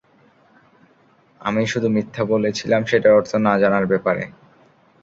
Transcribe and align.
আমি 1.41 1.61
শুধু 1.67 1.87
মিথ্যা 1.89 2.23
বলেছিলাম 2.25 2.81
সেটার 2.85 3.17
অর্থ 3.17 3.31
না 3.45 3.53
জানার 3.61 3.85
ব্যাপারে। 3.87 4.23